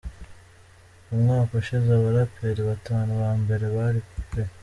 Mu 1.07 1.15
mwaka 1.23 1.51
ushize 1.61 1.89
abaraperi 1.93 2.61
batanu 2.69 3.11
ba 3.21 3.29
mbere 3.41 3.65
bari: 3.75 3.99
P. 4.29 4.31